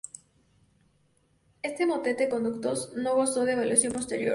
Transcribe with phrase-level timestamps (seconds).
[1.61, 4.29] Este "motete-conductus" no gozó de evolución posterior.